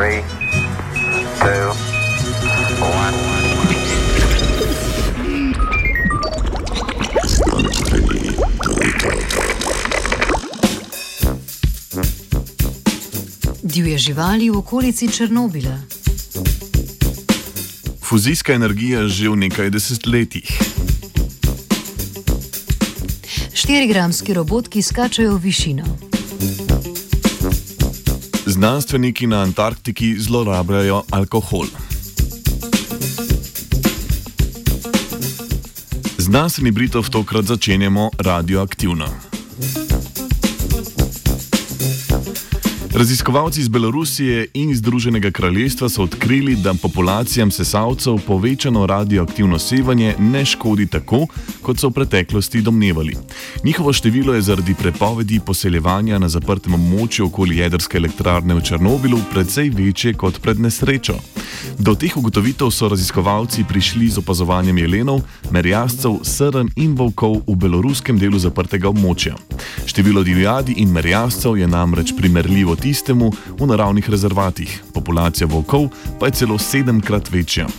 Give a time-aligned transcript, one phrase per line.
[0.00, 0.24] Three,
[1.40, 1.76] two,
[2.80, 3.14] one.
[13.62, 15.76] Divje živali v okolici Černobila.
[18.00, 20.48] Fuzijska energija že v nekaj desetletjih.
[23.52, 26.09] 4-gramski robot, ki skačejo v višino.
[28.60, 31.64] Znanstveniki na Antarktiki zlorabljajo alkohol.
[36.18, 39.29] Znanstveni Britov tokrat začenjamo radioaktivno.
[43.00, 50.44] Raziskovalci iz Belorusije in Združenega kraljestva so odkrili, da populacijam sesalcev povečano radioaktivno sevanje ne
[50.44, 51.26] škodi tako,
[51.62, 53.16] kot so v preteklosti domnevali.
[53.64, 59.70] Njihovo število je zaradi prepovedi poseljevanja na zaprtem območju okoli jedrske elektrarne v Černobilu precej
[59.70, 61.16] večje kot pred nesrečo.
[61.78, 68.18] Do teh ugotovitev so raziskovalci prišli z opazovanjem jelenov, merjascev, srn in volkov v beloruskem
[68.18, 69.36] delu zaprtega območja.
[69.86, 76.42] Število divjadi in merjascev je namreč primerljivo tistemu v naravnih rezervatih, populacija volkov pa je
[76.42, 77.70] celo sedemkrat večja.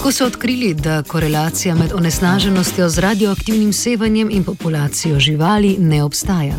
[0.00, 6.54] Tako so odkrili, da korelacija med onesnaženostjo z radioaktivnim sevanjem in populacijo živali ne obstaja.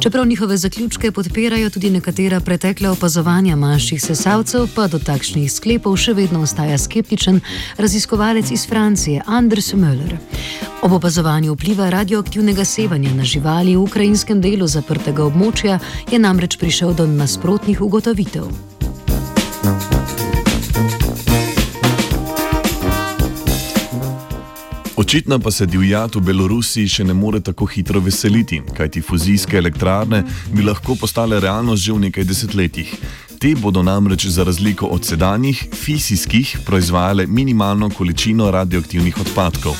[0.00, 6.12] Čeprav njihove zaključke podpirajo tudi nekatera pretekla opazovanja manjših sesalcev, pa do takšnih sklepov še
[6.12, 7.40] vedno ostaja skeptičen
[7.78, 10.16] raziskovalec iz Francije Anders Müller.
[10.82, 15.78] Ob opazovanju vpliva radioaktivnega sevanja na živali v ukrajinskem delu zaprtega območja
[16.10, 18.50] je namreč prišel do nasprotnih ugotovitev.
[25.00, 30.18] Očitno pa se divjad v Belorusiji še ne more tako hitro veseliti, kajti fuzijske elektrarne
[30.52, 32.90] bi lahko postale realnost že v nekaj desetletjih.
[33.40, 39.72] Te bodo namreč za razliko od sedanjih fizijskih proizvajale minimalno količino radioaktivnih odpadkov.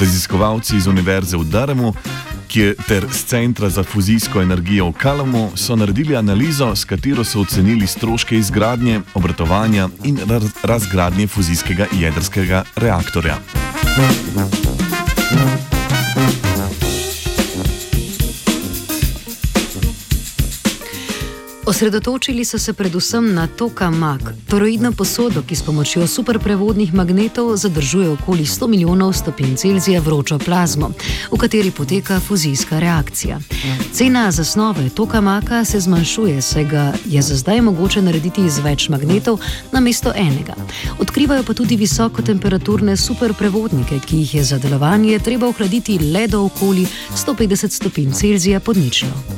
[0.00, 1.94] Raziskovalci iz Univerze v Daremu
[2.88, 7.86] ter z Centra za fuzijsko energijo v Kalamu so naredili analizo, s katero so ocenili
[7.86, 10.20] stroške izgradnje, obratovanja in
[10.62, 13.40] razgradnje fuzijskega jedrskega reaktorja.
[13.86, 14.85] Mm-hmm.
[21.66, 28.44] Osredotočili so se predvsem na tokamak, toroidno posodo, ki s pomočjo superprevodnih magnetov zadržuje okoli
[28.44, 30.92] 100 milijonov stopinj Celzija vročo plazmo,
[31.32, 33.38] v kateri poteka fuzijska reakcija.
[33.92, 39.40] Cena zasnove tokamaka se zmanjšuje, saj ga je za zdaj mogoče narediti iz več magnetov
[39.72, 40.54] na mesto enega.
[40.98, 46.86] Odkrivajo pa tudi visokotemperaturne superprevodnike, ki jih je za delovanje treba ohladiti le do okoli
[47.26, 49.35] 150 stopinj Celzija pod ničlo.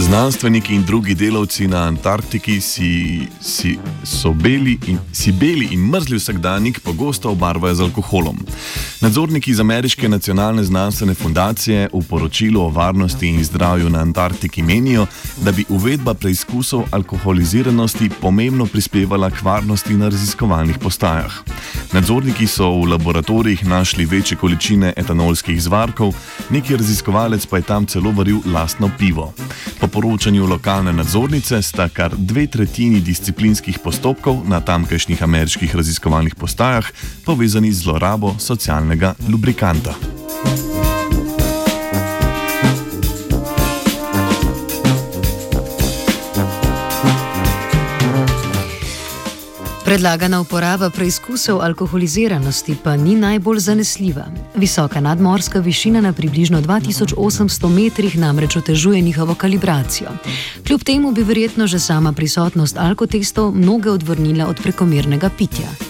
[0.00, 3.78] Znanstveniki in drugi delavci na Antarktiki si, si,
[4.34, 8.38] beli in, si beli in mrzli vsakdanjik pogosto obarvajo z alkoholom.
[9.00, 15.06] Nadzorniki iz Ameriške nacionalne znanstvene fundacije v poročilu o varnosti in zdravju na Antarktiki menijo,
[15.44, 21.32] da bi uvedba preizkusov alkoholiziranosti pomembno prispevala k varnosti na raziskovalnih postajah.
[21.92, 26.14] Nadzorniki so v laboratorijih našli večje količine etanolskih zvarkov,
[26.50, 29.32] neki raziskovalec pa je tam celo varil lastno pivo.
[29.80, 36.92] Po poročanju lokalne nadzornice sta kar dve tretjini disciplinskih postopkov na tamkajšnjih ameriških raziskovalnih postajah
[37.24, 40.19] povezani z zlorabo socialnega lubrikanta.
[49.90, 54.28] Predlagana uporaba preizkusov alkoholiziranosti pa ni najbolj zanesljiva.
[54.54, 60.10] Visoka nadmorska višina na približno 2800 metrih namreč otežuje njihovo kalibracijo.
[60.66, 65.89] Kljub temu bi verjetno že sama prisotnost alkotestov mnoge odvrnila od prekomernega pitja.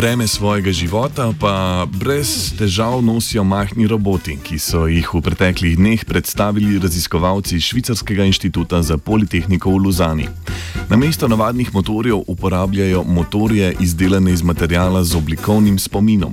[0.00, 6.04] Breme svojega života pa brez težav nosijo majhni roboti, ki so jih v preteklih dneh
[6.08, 10.24] predstavili raziskovalci Švicarskega inštituta za politehniko v Luzani.
[10.88, 16.32] Na mesto navadnih motorjev uporabljajo motorje izdelane iz materijala z oblikovnim spominom.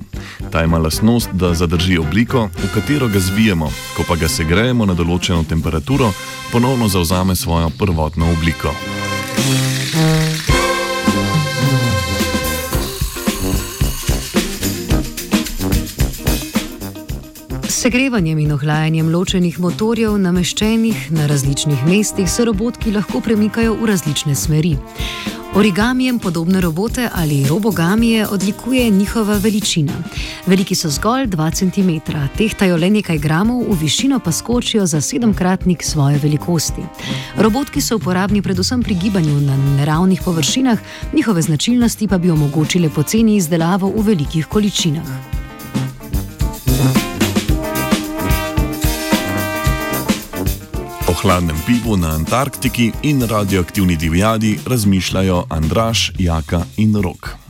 [0.51, 3.67] Ta ima lasnost, da zadrži obliko, v katero ga zvijemo,
[3.97, 6.13] ko pa ga segrejemo na določeno temperaturo,
[6.55, 8.71] ponovno zauzame svojo prvotno obliko.
[17.77, 24.33] Segrevanjem in ohlajanjem ločenih motorjev, nameščenih na različnih mestih, se robotki lahko premikajo v različne
[24.35, 24.71] smeri.
[25.57, 29.93] Origamijem podobne robote ali robogamije odlikuje njihova veličina.
[30.47, 35.83] Veliki so zgolj 2 cm, tehtajo le nekaj gramov, v višino pa skočijo za sedemkratnik
[35.83, 36.81] svoje velikosti.
[37.37, 40.79] Robotki so uporabni predvsem pri gibanju na neravnih površinah,
[41.13, 45.36] njihove značilnosti pa bi omogočile poceni izdelavo v velikih količinah.
[51.21, 57.46] Hladnem pivu na Antarktiki in radioaktivni divjadi razmišljajo Andraš, Jaka in Rok.